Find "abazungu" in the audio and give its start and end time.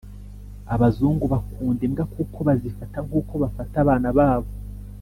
0.73-1.25